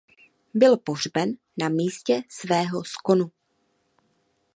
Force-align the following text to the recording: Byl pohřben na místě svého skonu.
Byl 0.53 0.77
pohřben 0.77 1.37
na 1.57 1.69
místě 1.69 2.21
svého 2.29 2.83
skonu. 2.83 3.31